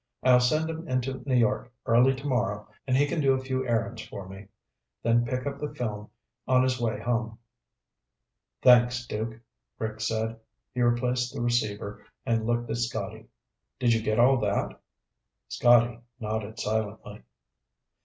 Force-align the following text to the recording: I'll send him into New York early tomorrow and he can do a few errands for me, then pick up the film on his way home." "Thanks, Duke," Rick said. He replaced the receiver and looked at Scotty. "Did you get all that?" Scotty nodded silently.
I'll 0.23 0.39
send 0.39 0.67
him 0.67 0.87
into 0.87 1.21
New 1.27 1.35
York 1.35 1.71
early 1.85 2.15
tomorrow 2.15 2.67
and 2.87 2.97
he 2.97 3.05
can 3.05 3.21
do 3.21 3.33
a 3.33 3.39
few 3.39 3.67
errands 3.67 4.01
for 4.01 4.27
me, 4.27 4.47
then 5.03 5.23
pick 5.25 5.45
up 5.45 5.59
the 5.59 5.75
film 5.75 6.09
on 6.47 6.63
his 6.63 6.81
way 6.81 6.99
home." 6.99 7.37
"Thanks, 8.63 9.05
Duke," 9.05 9.39
Rick 9.77 10.01
said. 10.01 10.39
He 10.73 10.81
replaced 10.81 11.35
the 11.35 11.41
receiver 11.43 12.03
and 12.25 12.47
looked 12.47 12.71
at 12.71 12.77
Scotty. 12.77 13.27
"Did 13.77 13.93
you 13.93 14.01
get 14.01 14.17
all 14.17 14.39
that?" 14.39 14.81
Scotty 15.49 15.99
nodded 16.19 16.59
silently. 16.59 17.21